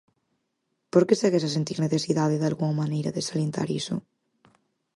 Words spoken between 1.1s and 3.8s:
segues a sentir necesidade, dalgunha maneira, de salientar